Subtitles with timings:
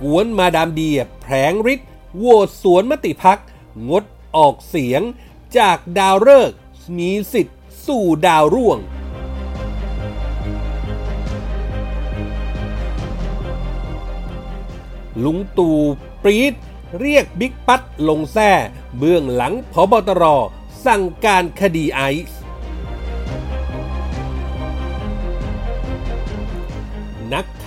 [0.00, 3.40] กวนมาดามเดียแผลงฤทธิ์โหวตสวนมติพัก
[3.88, 4.04] งด
[4.36, 5.02] ออกเสียง
[5.58, 6.58] จากดาวฤกษ์
[6.98, 8.78] มีสิทธิ์สู่ดาวร่วง
[15.24, 15.78] ลุงตู่
[16.22, 16.54] ปรีด
[17.00, 18.52] เรียกบิ๊กปัดลงแท้
[18.96, 20.24] เบื้องหลังพบตร
[20.86, 22.39] สั่งการคดีไอซ์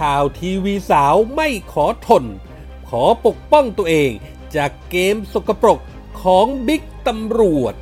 [0.03, 2.23] ข่าวทีวีสาวไม่ขอทน
[2.89, 4.11] ขอปกป้องตัวเอง
[4.55, 5.79] จากเกมสกปรก
[6.23, 7.75] ของบิ๊กตำรวจ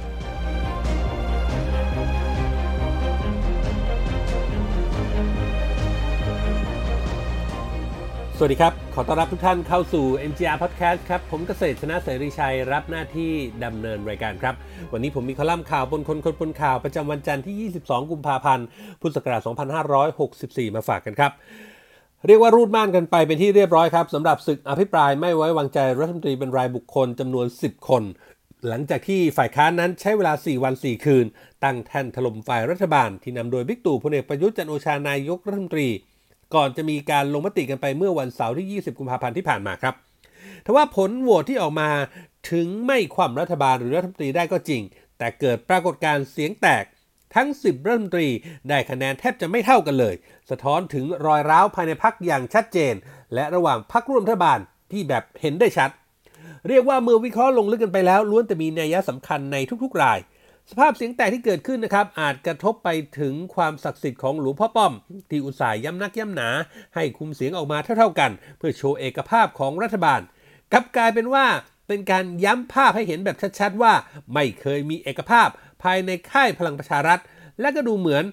[8.37, 13.31] สวัสดีครับ ขอต้อนรับทุกท่านเข้าสู่ MGR Podcast ครับ ผมเกษตรชนะเสรีชัยรับหน้าที่
[13.65, 14.55] ดำเนินรายการครับ
[14.93, 18.65] วันนี้ผมมีคอลัมน์ข่าวบนคนคนบนข่าวประจำวันจันทร์ที่ 22 กุมภาพันธ์
[19.01, 19.41] พุทธศักราช
[20.09, 21.33] 2564 มาฝากกันครับ
[22.27, 28.03] เรียกว่ารูดม่านกันไปเป็นที่เรียบร้อยครับสำหรับศึกอภิปรายไม่ไว้วางใจรัฐมนตรีเป็นรายบุคคลจำนวน 10 คน
[28.67, 31.25] หลังจากที่ฝ่ายค้านนั้นใช้เวลา 4 วัน 4 คืน
[31.63, 35.87] ตั้งแท่นถล่มฝ่ายรัฐบาล ที่นำโดยบิ๊กตู่พลเอกประยุทธ์จันโอชานายกรัฐมนตรี
[36.55, 39.95] ก่อนจะมีการลงมติกันไปเมื่อวันเสาร์ที่ 20 กุมภาพันธ์ที่ผ่านมาครับ
[40.65, 41.89] ทว่าผลโหวตที่ออกมา
[42.51, 44.81] ถึงไม่คว่ำรัฐบาลหรือรัฐมนตรีได้ก็จริง
[45.17, 46.83] แต่เกิดปรากฏการณ์เสียงแตก
[47.35, 48.29] ทั้ง 10 รัฐมนตรี
[48.69, 50.15] ได้คะแนนแทบจะไม่เท่ากันเลย
[50.49, 52.93] สะท้อนถึงรอยร้าวภายในพักอย่างชัดเจน
[53.33, 54.59] และระหว่างพักร่วมรัฐบาล
[54.91, 55.89] ที่แบบเห็นได้ชัด
[56.67, 60.19] เรียกว่าเมื่อวิเคราะห์ลงลึกกันไปแล้วล้วนแต่มีนัยสำคัญในทุกๆราย
[60.69, 64.93] สภาพเสียงแตกที่เกิดขึ้นนะครับ อาจกระทบไปถึงความศักดิ์สิทธิ์ของหลวงพ่อป้อม
[65.29, 66.49] ที่อุตส่าห์ย้ำนักย้ำหนา
[66.95, 70.21] ให้คุมเสียงออกมาเท่าๆกัน เพื่อโชว์เอกภาพของรัฐบาล
[70.71, 71.45] กลับกลายเป็นว่า
[71.87, 73.93] เป็นการย้ำภาพให้เห็นแบบชัดๆว่า
[74.33, 75.49] ไม่เคยมีเอกภาพ
[75.83, 77.19] ภายในค่ายพลังประชารัฐ
[77.61, 78.23] และก็ดูเหมือน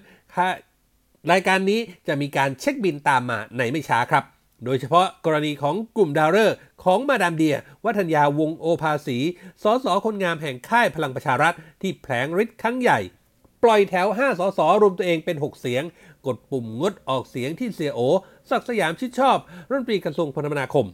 [1.31, 4.23] รายการนี้จะมีการเช็คบินตามมาในไม่ช้าครับ
[4.65, 9.17] โดยเฉพาะกรณีของกลุ่มดาวเรอร์ของมาดามเดีย วัฒนยาวงโอภาสี
[9.63, 12.99] สสคนงามแห่งค่ายพลังประชารัฐ ที่แผลงฤทธิ์ครั้งใหญ่
[13.63, 15.83] ปล่อยแถว 5 สสรวมตัวเองเป็น 6 เสียง
[16.25, 18.01] กดปุ่มงดออกเสียงที่เสียโอ
[18.49, 19.37] ศักสยามชิดชอบ
[19.69, 20.85] รัฐมนตรีกระทรวงคมนาคม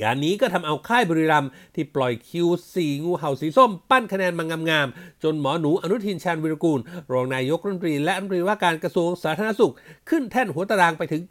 [0.00, 6.80] งานนี้ก็ทำเอาค่ายบริรัมที่ปล่อยคิวสีงูเห่าสีส้ม ปั้นคะแนนมางามๆ จนหมอหนูอนุทินชาญวิรกูล
[7.12, 9.74] รองนายกรัฐมนตรีและรัฐมนตรีว่าการกระทรวงสาธารณสุข
[10.08, 11.22] ขึ้นแท่นหัวตารางไปถึง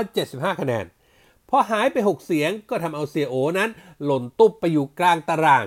[0.00, 0.84] 275 คะแนน
[1.50, 3.70] พอหายไป 6 เสียงก็ทำเอาเสียโอนั้น
[4.04, 5.64] หล่นตุบไปอยู่กลางตาราง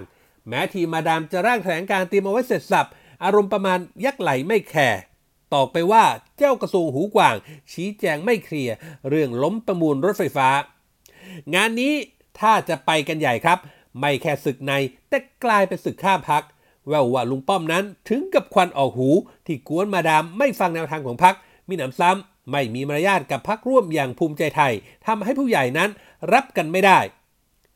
[0.47, 2.89] แม้ทีมมาดามจะร่างแถลงการเตรียมเอาไว้เสร็จสับ
[3.23, 5.01] อารมณ์ประมาณยักไหลไม่แคร์
[5.53, 6.03] ตอกไปว่า
[6.37, 7.35] เจ้ากระทรวงหูกว่าง
[7.71, 8.75] ชี้แจงไม่เคลียร์
[9.09, 10.49] เรื่องล้มประมูลรถไฟฟ้า
[11.55, 11.93] งานนี้
[12.39, 13.57] ถ้าจะไปกันใหญ่ครับ
[13.99, 14.73] ไม่แค่ศึกใน
[15.09, 16.43] แต่กลายเป็นศึกข้ามพัก
[16.87, 19.09] แววว่าลุงป้อมนั้นถึงกับควันออกหู
[19.45, 21.35] ที่กวนมาดามไม่ฟังแนวทางของพัก
[21.67, 24.73] มีหนำซ้ำไม่มีมารยาทกับพักร่วมอย่างภูมิใจไทย
[25.05, 25.89] ทำให้ผู้ใหญ่นั้น
[26.33, 26.99] รับกันไม่ได้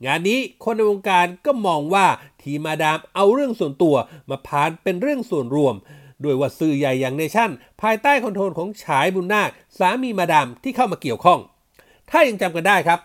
[0.05, 2.05] งานนี้คนในวงการก็มองว่า
[2.41, 3.95] ทีมาดามเอาเรื่องส่วนตัว
[4.29, 5.75] มาพันเป็นเรื่องส่วนรวม
[6.21, 7.49] โดยว่าสื่อใหญ่อย่างเนชั่น
[7.81, 11.39] ภายใต้ control ของฉายบุนนาค สามีมาดามที่เข้ามาเกี่ยวข้อง
[12.09, 12.99] ถ้ายังจำกันได้ครับ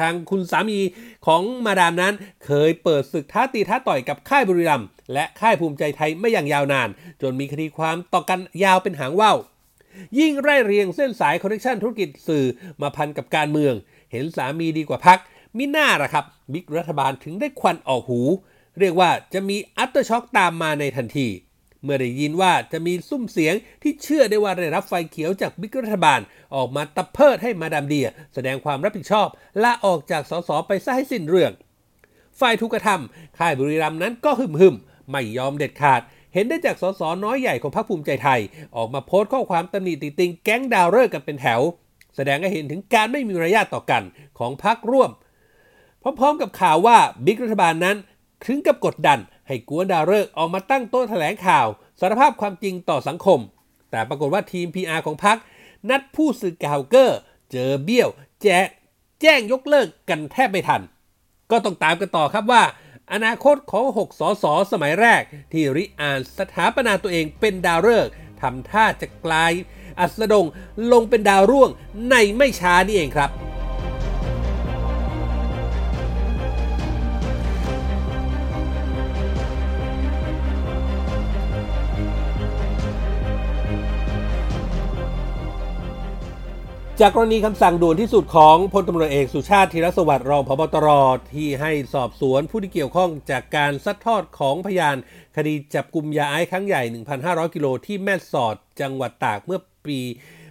[0.00, 0.78] ทางคุณสามี
[1.26, 2.14] ของมาดามนั้น
[2.46, 6.88] เคยเปิดศึกท้าตีท้าต่อยกับค่ายบุรีรัมย์และค่ายภูมิใจไทยมาอย่างยาวนาน
[7.22, 9.36] จนมีคดีความต่อกันยาวเป็นหางว่าว
[10.18, 12.44] ยิ่งไล่เรียงเส้นสาย connection ธุรกิจสื่อ
[12.80, 13.74] มาพันกับการเมือง
[14.12, 15.18] เห็นสามีดีกว่าพรรค
[15.56, 18.20] มิน่าละครับบิ๊กรัฐบาลถึงได้ควันออกหู
[18.78, 21.26] เรียกว่าจะมี aftershock ตามมาในทันที
[21.84, 26.20] เมื่อได้ยินว่าจะมีสุ้มเสียงที่เชื่อได้ว่าได้รับไฟเขียวจากบิ๊กรัฐบาล
[26.54, 29.28] ออกมาตะเพิดให้มาดามเดีย แสดงความรับผิดชอบ
[29.62, 31.52] ลาออกจากสสไปซะให้สิ้นเรื่อง
[32.40, 34.74] ฝ่ายถูกกระทำค่ายบุรีรัมย์นั้นก็ฮึ่มฮึ่ม
[35.10, 36.00] ไม่ยอมเด็ดขาด
[36.34, 38.40] เห็นได้จากสสน้อยใหญ่ของพรรคภูมิใจไทย
[38.76, 41.60] ออกมาโพสต์ข้อความตำหนิติติงแก๊งดาวฤกษ์กันเป็นแถว
[42.16, 44.02] แสดงให้เห็นถึงการไม่มีมารยาทต่อกัน
[44.38, 45.10] ของพรรคร่วม
[46.02, 47.96] พร้อมๆกับข่าวว่าบิ๊กรัฐบาลนั้น
[48.46, 51.66] ถึงกับกดดัน ให้กวนดาวเลิกออกมาตั้งโต๊ะแถลงข่าว
[52.00, 53.40] สารภาพความจริงต่อสังคม
[53.90, 55.36] แต่ปรากฏว่าทีม PR ของพรรค
[55.90, 57.18] นัดผู้สื่อข่าวเกอร์
[57.52, 58.08] เจอเบี้ยว
[58.42, 58.68] แจก
[59.20, 60.82] แจ้งยกเลิกกันแทบไม่ทัน
[61.50, 62.62] ก็ต้องตามกันต่อครับว่า
[63.12, 65.22] อนาคตของ 6 สส สมัยแรก
[65.52, 69.52] ที่ริอานสถาปนาตัวเองเป็นดาวฤกษ์ทำท่าจะกลาย
[70.00, 70.46] อัสดง
[70.92, 71.70] ลงเป็นดาวร่วง
[72.10, 73.30] ในไม่ช้านี่เองครับ
[87.02, 90.88] จากกรณีคำสั่งด่วนที่สุดของพลตำรวจเอกสุชาติธีรสวัสดิ์รองพบตร
[91.34, 94.96] ที่ให้สอบสวนผู้ที่เกี่ยวข้องจากการซัดทอดของพยาน
[95.36, 96.82] คดีจับกลุ่มยาไอซ์ครั้งใหญ่
[97.18, 99.98] 1,500 กิโลที่แม่สอดจังหวัดตากเมื่อปี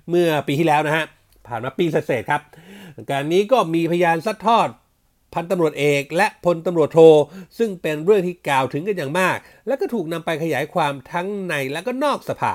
[0.10, 1.06] เมื่อปีที่แล้วนะฮะ
[1.48, 2.42] ผ่านมาปีเศษครับ
[3.10, 4.68] การนี้ก็มีพยานซัดทอด
[5.34, 7.00] พันตำรวจเอกและพลตำรวจโท
[7.58, 12.54] ซึ่งเป็นเรื่องที่กล่าวถึงกันอย่างมาก และก็ถูกนำไปขยายความทั้งในและก็นอกสภา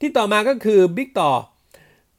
[0.00, 1.32] ที่ต่อมาก็คือบิ๊กต่อ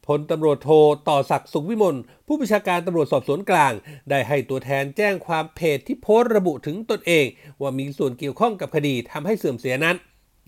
[0.07, 0.69] พลตำรวจโท
[1.09, 1.95] ต่อศักดิ์สุขวิมล
[2.27, 3.73] ผู้บัญชาการตำรวจสอบสวนกลาง
[4.09, 7.25] ได้ให้ตัวแทนแจ้งความเพจที่โพสต์ระบุถึงตนเอง
[7.61, 9.95] ว่ามีส่วนเกี่ยวข้องกับคดีทำให้เสื่อมเสียนั้น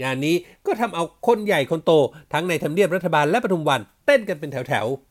[0.03, 0.35] งานนี้
[0.65, 1.91] ก็ทำเอาคนใหญ่คนโต
[2.33, 5.09] ทั้งในทำเนียบรัฐบาลและปทุมวันเต้นกันเป็นแถวๆ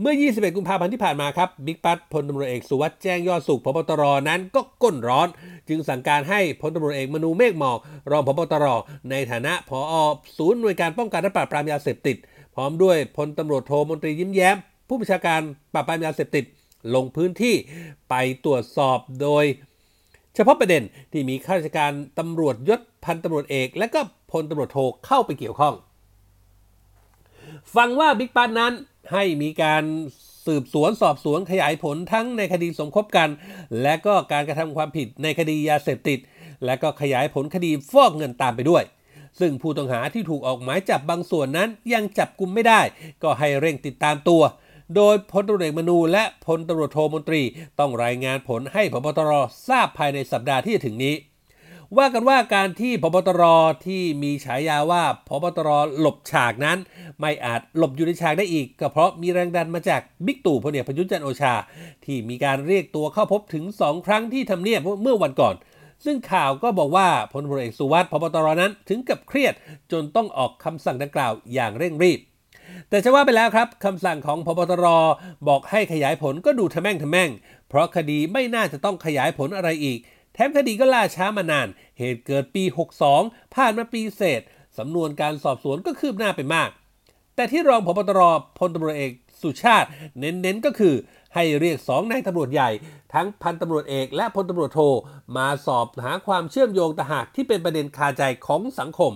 [0.00, 5.28] เมื่อ 21 กุมภาพันธ์ที่ผ่านมาครับ บิ๊กปัตพลตำรวจเอกสุวัสด์แจ้งยอดสุขพบตรนั้นก็ก้นร้อน
[5.68, 7.78] จึงสั่งการให้พลตำรวจเอกมนูเมฆหมอก
[8.10, 8.66] รองพบตร
[9.10, 9.94] ในฐานะผอ
[10.36, 12.16] ศูนย์หน่วยการป้องกันและปราบปรามยาเสพติด
[12.58, 14.56] ร้อมด้วยพลตำรวจโทมนตรียิ้มแย้ม
[14.88, 15.40] ผู้บัญชาการ
[15.72, 16.44] ปราบปรามยาเสพติด
[16.94, 17.54] ลงพื้นที่
[18.10, 18.14] ไป
[18.44, 19.44] ตรวจสอบโดย
[20.34, 20.82] เฉพาะประเด็น
[21.12, 24.00] ที่มีข้าราชการตำรวจยศพันตำรวจเอก และก็
[24.32, 25.74] พลตำรวจโทเข้าไปเกี่ยวข้อง
[27.76, 28.72] ฟังว่าบิ๊กปันนั้น
[29.12, 29.84] ให้มีการ
[30.46, 33.28] สืบสวนสอบสวนขยายผลทั้งในคดีสมคบกัน
[33.82, 36.18] และก็การกระทำความผิดในคดียาเสพติด
[36.64, 38.82] และก็ขยายผลคดีฟอกเงินตามไปด้วย
[39.40, 42.80] ซึ่งผู้ต้องหาที่ถูกออกหมายจับบางส่วนนั้นยังจับกลุ่มไม่ได้
[43.22, 44.42] ก็ให้เร่งติดตามตัว
[44.96, 47.42] โดยพลตำรวจเอกมนูและพลตำรวจโทมนตรี
[47.78, 49.32] ต้องรายงานผลให้พบตร
[49.68, 51.16] ทราบภายในสัปดาห์ที่จะถึงนี้
[51.98, 53.42] ว่ากันว่าการที่พบตร
[53.86, 55.68] ที่มีฉายาว่าพบตร
[56.00, 56.78] หลบฉากนั้น
[57.20, 61.54] ไม่อาจหลบอยู่ในฉากได้อีก ก็เพราะมีแรงดันมาจากบิ๊กตู่พลเอกประยุทธ์จันโอชา
[62.04, 65.54] ที่มีการเรียกตัวเข้าพบถึง2ครั้งที่ทำเนียบเมื่อวันก่อน
[66.04, 69.54] ซึ่งข่าวก็บอกว่าพลตรวจเอกสุวัสดิ์พบตรนั้นถึงกับเครียด
[69.92, 72.20] จนต้องออกคำสั่งดังกล่าวอย่างเร่งรีบ
[72.88, 74.86] แต่จะว่าไปแล้วครับคำสั่งของพบตร
[75.48, 77.30] บอกให้ขยายผลก็ดูทะแม่งทะแม่ง
[77.68, 79.98] เพราะคดีไม่น่าจะต้องขยายผลอะไรอีก
[80.34, 81.68] แถมคดีก็ล่าช้ามานาน
[81.98, 82.64] เหตุเกิดปี
[83.10, 84.42] 62 ผ่านมาปีเศษ
[84.78, 86.70] สำนวนการสอบสวนก็คืบหน้าไปมาก
[87.34, 88.20] แต่ที่รองพบตร
[88.58, 89.12] พลตำรวจเอก
[89.42, 89.88] สุชาติ
[90.18, 90.94] เน้นๆก็คือ
[91.34, 92.70] ให้เรียกสองนายตำรวจใหญ่
[93.14, 94.80] ทั้งพันตำรวจเอกและพลตำรวจโท
[95.36, 99.12] มาสอบหาความเชื่อมโยงต่างหากที่เป็นประเด็นคาใจของสังคม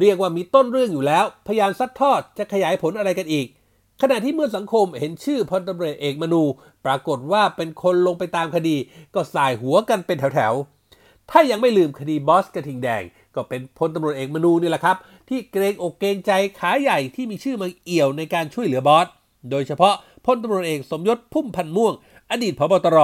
[0.00, 3.46] เรียกว่ามีต้นเรื่องอยู่แล้ว พยานซัดทอดจะขยายผลอะไรกันอีก
[4.02, 6.42] ขณะที่เมื่อสังคมเห็นชื่อพลตำรวจเอกมนู
[6.84, 8.76] ปรากฏว่าเป็นคนลงไปตามคดี
[9.14, 13.02] ก็สายหัวกันเป็นแถวๆถ้ายังไม่ลืมคดีบอสกระทิงแดง
[13.34, 14.96] ก็เป็นพลตำรวจเอกมนูนี่แหละครับ
[15.28, 19.06] ที่เกรงอกเกรงใจขาใหญ่ที่มีชื่อมาเอี่ยวในการช่วยเหลือบอส
[19.50, 19.94] โดยเฉพาะ
[20.24, 21.94] พลตำรวจเอกสมยศพุ่มพันม่วง
[22.30, 22.98] อดีตพบตร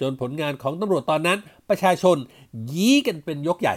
[0.00, 1.38] จนผลงานของตำรวจตอนนั้น
[1.68, 2.16] ประชาชน
[2.74, 3.76] ยี้กันเป็นยกใหญ่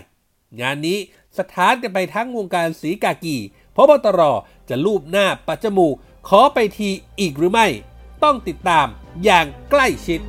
[0.62, 0.98] งานนี้
[1.38, 3.36] สถานกันไปทั้งวงการสีกากี
[3.75, 4.22] พบตร
[4.69, 5.88] จะลูบหน้าปัจจมู
[6.28, 7.68] ขอไปทีอีกหรือไม่
[8.24, 8.88] ต้องติดตาม
[9.24, 10.22] อย่างใกล้ชิด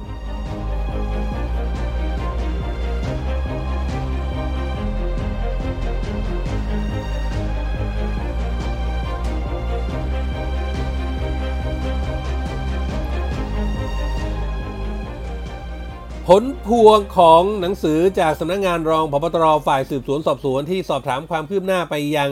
[16.32, 22.30] ผลพวงของหนังสือจากสำนักงงานรองพบตรฝ่ายสืบสวนสอบสวนที่สอบถามความคืบหน้าไปยัง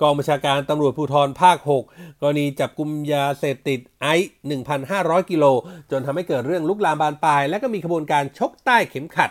[0.00, 1.82] กองบัญชาการตำรวจภูธรภาค 6
[2.20, 4.32] กรณีจับกลุ่มยาเสพติดไอซ์
[4.80, 5.44] 1,500 กิโล
[5.90, 9.30] จนทำให้เกิดเรื่องลุกลามบานปลาย และก็มีขบวนการชกใต้เข็มขัด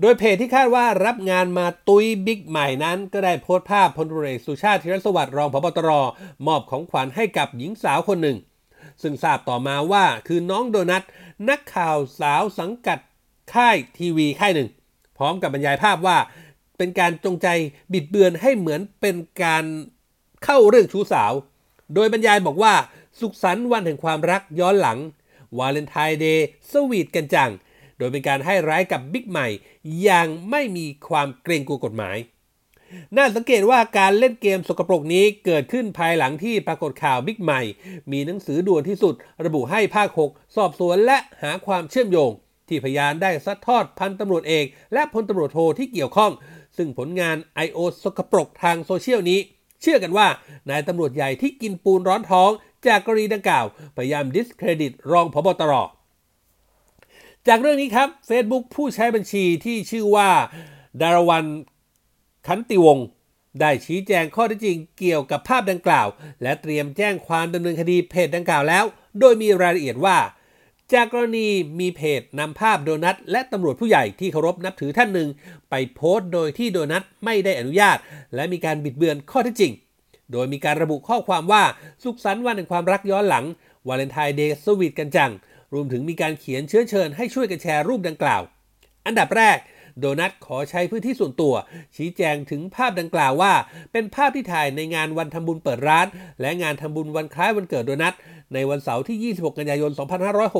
[0.00, 5.90] โดยเพจที่คาดว่ารับงานมาตุยบิ๊กใหม่นั้น ก็ได้โพสต์ภาพพลตรวจเอสุชาติธีรสวัสดิ์รองพบตร
[6.46, 8.38] มอบของขวัญให้กับหญิงสาวคนหนึ่ง
[9.02, 11.02] ซึ่งทราบต่อมาว่าคือน้องโดนัท
[11.48, 12.98] นักข่าวสาวสังกัด
[13.54, 14.68] ค่ายทีวีค่ายหนึ่ง
[15.16, 16.18] พร้อมกับบรรยายภาพว่า
[16.78, 17.48] เป็นการจงใจ
[17.92, 19.64] บิดเบือนให้เหมือนเป็นการ
[20.44, 21.32] เข้าเรื่องชู้สาว
[21.94, 22.74] โดยบรรยายบอกว่า
[23.20, 24.98] สุขสันต์วันแห่งความรักย้อนหลัง
[25.58, 27.50] Valentine's Day sweet กันจัง
[27.98, 29.46] โดยเป็นการให้ร้ายกับบิ๊กใหม่
[30.02, 32.16] อย่างไม่มีความเกรงกลัวกฎหมาย
[33.16, 37.60] น่าสังเกตว่าการเล่นเกมสกปรกนี้เกิดขึ้นภายหลังที่ปรากฏข่าวบิ๊กใหม่
[38.12, 39.14] มีหนังสือด่วนที่สุด
[39.44, 42.30] ระบุให้ภาค 6 สอบสวนและหาความเชื่อมโยง
[42.68, 46.32] ที่พยานได้ซัดทอดพันตำรวจเอกและพลตำรวจโทที่เกี่ยวข้อง
[46.76, 49.40] ซึ่งผลงาน IO สกปรกทางโซเชียลนี้
[49.82, 50.28] เชื่อกันว่า
[50.70, 52.50] นายตำรวจใหญ่ที่กินปูนร้อนท้อง
[52.86, 53.66] จากกรณีดังกล่าว
[53.96, 55.72] พยายาม discredit รองผบ.ตร.
[57.48, 60.30] จากเรื่องนี้ครับ Facebook ผู้ใช้บัญชีที่ชื่อว่า
[61.00, 61.44] ดารวัน
[62.46, 63.06] คันติวงศ์
[63.60, 66.08] ได้ชี้แจงข้อเท็จจริงเกี่ยวกับภาพดังกล่าว
[66.42, 68.84] และเตรียมแจ้งความดำเนินคดีเพจดังกล่าวแล้ว
[69.20, 70.18] โดยมีรายละเอียดว่า
[70.92, 71.48] จากกรณี
[71.80, 75.28] มีเพจนำภาพโดนัทและตำรวจผู้ใหญ่ที่เคารพนับถือท่านหนึ่ง
[75.70, 77.98] ไปโพสต์โดยที่โดนัทไม่ได้อนุญาต
[78.34, 79.72] และมีการบิดเบือนข้อเท็จจริง
[80.32, 81.62] โดยมีการระบุข้อความว่า
[82.02, 83.44] สุขสันต์วันแห่งความรักย้อนหลัง
[83.88, 85.32] วาเลนไทน์เดย์สวีทกันจัง
[85.72, 88.42] รวมถึงมีการเขียนเชื้อเชิญให้ช่วยกันแชร์รูปดังกล่าว
[89.06, 89.58] อันดับแรก
[90.00, 91.54] โดนัทขอใช้พื้นที่ส่วนตัว
[91.96, 93.52] ชี้แจงถึงภาพดังกล่าวว่า
[93.92, 96.06] เป็นภาพที่ถ่ายในงานวันทำบุญเปิดร้าน
[96.40, 98.14] และงานทำบุญวันคล้ายวันเกิดโดนัท
[98.54, 99.90] ในวันเสาร์ที่ 26 กันยายน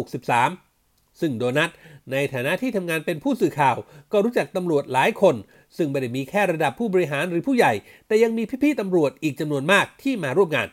[0.06, 1.70] 2563 ซึ่งโดนัท
[2.12, 3.76] ในฐานะที่ทำงานเป็นผู้สื่อข่าว
[4.12, 5.34] ก็รู้จักตำรวจหลายคน
[5.76, 7.72] ซึ่งไม่ได้มีแค่ระดับผู้บริหารหรือผู้ใหญ่
[8.06, 10.68] แต่ยังมีพี่ๆตำรวจอีกจำนวนมากที่มาร่วมงาน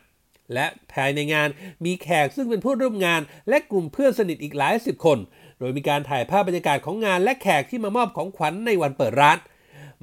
[0.53, 1.49] และภายในงาน
[1.85, 5.17] มีแขกซึ่งเป็นผู้ร่วมงาน และกลุ่มเพื่อนสนิทอีกหลายสิบคน
[5.59, 9.37] โดยมีการถ่ายภาพบรรยากาศของงาน และแขกที่มามอบของขวัญในวันเปิดร้าน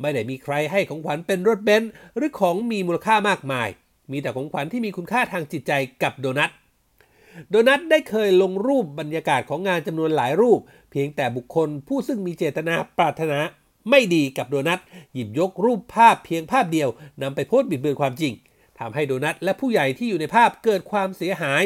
[0.00, 3.68] ไม่ได้มีใครให้ของขวัญเป็นรถเบนซ์หรือของมีมูลค่ามากมาย
[4.12, 6.50] มีแต่ของขวัญที่มีคุณค่าทางจิตใจกับโดนัท
[7.50, 13.38] โดนัทได้เคยลงรูปบรรยากาศของงานจำนวนหลายรูป เพียงแต่บุคคลผู้ซึ่งมีเจตนาปรารถนา
[13.90, 14.80] ไม่ดีกับโดนัท
[15.14, 16.88] หยิบยกรูปภาพเพียงภาพเดียว
[17.22, 18.32] นำไปโพสต์บิดเบือนความจริง
[18.80, 21.62] ทำให้โดนัทและผู้ใหญ่ที่อยู่ในภาพเกิดความเสียหาย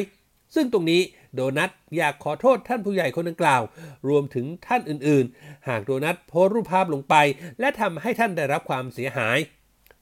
[0.54, 1.02] ซึ่งตรงนี้
[1.34, 3.62] โดนัทอยากขอโทษท่านผู้ใหญ่คนดังกล่าว
[4.08, 7.14] รวมถึงท่านอื่นๆ หากโดนัทโพสรูปภาพลงไป
[7.60, 9.38] และทำให้ท่านได้รับความเสียหาย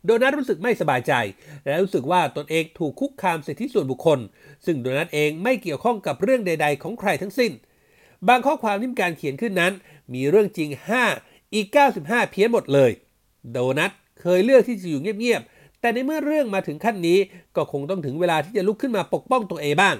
[0.04, 1.12] โดนัทรู้สึกไม่สบายใจ
[1.64, 4.18] และรู้สึกว่าตนเองถูกคุกคามสิทธิส่วนบุคคล
[4.66, 7.52] ซึ่งโดนัทเองไม่เกี่ยวข้องกับเรื่องใด ๆ ของใครทั้งสิ้น
[8.28, 9.72] บางข้อความที่มีการเขียนขึ้นนั้น
[10.14, 10.68] มีเรื่องจริง
[11.12, 11.66] 5 อีก
[12.00, 12.90] 95 เพี้ยนหมดเลย
[13.52, 13.90] โดนัท
[14.20, 17.18] เคยเลือกที่จะอยู่เงียบๆ แต่ในเมื่อเรื่องมาถึงขั้นนี้
[17.56, 19.96] ก็คงต้องถึงเวลาที่จะลุกขึ้นมาปกป้องตัวเองบ้าง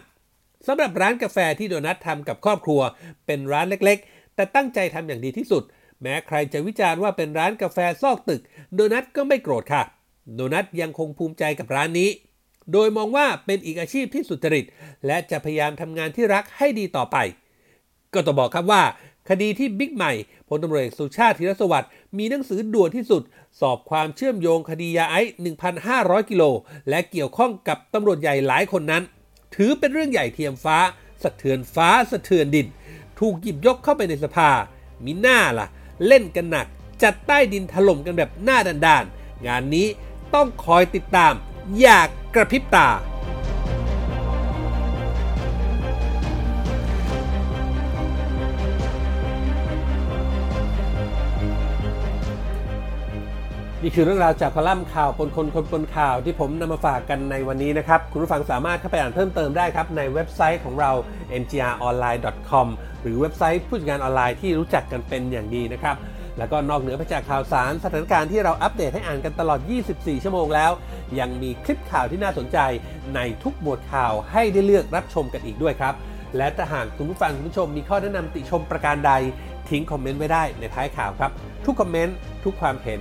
[0.67, 2.81] สำหรับร้านกาแฟที่โดนัททำกับครอบครัว
[3.27, 5.63] เป็นร้านเล็กๆ แต่ตั้งใจทำอย่างดีที่สุด
[6.03, 8.43] แม้ใครจะวิจารณ์ว่าเป็นร้านกาแฟซอกตึก
[8.75, 9.83] โดนัทก็ไม่โกรธค่ะ
[10.35, 12.11] โดนัทยังคงภูมิใจกับร้านนี้
[12.73, 14.65] โดยมองว่าเป็นอีกอาชีพที่สุจริต
[15.07, 17.17] และจะพยายามทำงานที่รักให้ดีต่อไป
[18.15, 18.83] ก็ต้องบอกครับว่า
[19.29, 20.13] คดีที่บิ๊กใหม่
[20.49, 23.23] พลตำรวจสุชาติธีรสวัสดิ์มีหนังสือด่วนที่สุด
[23.61, 25.35] สอบความเชื่อมโยงคดียาไอซ์
[25.83, 26.43] 1,500 กิโล
[26.89, 29.03] และเกี่ยวข้องกับตำรวจใหญ่หลายคนนั้น
[29.55, 30.79] ถือเป็นเรื่องใหญ่เทียมฟ้า
[31.23, 32.67] สะเทือนฟ้าสะเทือนดิน
[33.19, 34.51] ถูกหยิบยกเข้าไปในสภา
[35.05, 35.67] มีหน้าล่ะ
[36.07, 36.67] เล่นกันหนัก
[37.03, 39.87] จัดใต้ดินถล่มกันแบบหน้าด้านๆงานนี้
[40.35, 41.33] ต้องคอยติดตาม
[41.81, 42.89] อยากกระพริบตา
[53.83, 60.91] นี่คือเรื่องราวจากคอลัมน์ข่าวปนคนคนปนข่าวที่ผมนำมาฝากกันในวันนี้นะครับ คุณผู้ฟังสามารถเข้าไปอ่านเพิ่มเติมได้ครับ ในเว็บไซต์ของเรา
[61.43, 62.67] mgronline.com
[63.03, 65.97] หรือเว็บไซต์ผู้จัดการออนไลน์ที่รู้จักกันเป็นอย่างดีนะครับ
[66.39, 69.61] แล้วก็นอกเหนือไปจากข่าวสารสถานการณ์ที่เราอัปเดตให้อ่านกันตลอด
[69.93, 70.73] 24 ชั่วโมงแล้ว
[71.19, 72.59] ยังมีคลิปข่าวที่น่าสนใจ
[73.15, 75.95] ในทุกหมวดข่าวให้ได้เลือกรับชมกันอีกด้วยครับ
[76.37, 79.13] และถ้าหากคุณผู้ฟังคุณผู้ชมมีข้อแนะนำติชมประการใด
[79.69, 81.31] ทิ้งคอมเมนต์ไว้ได้ในท้ายข่าวครับ
[81.67, 83.01] ทุกคอมเมนต์ทุกความเห็น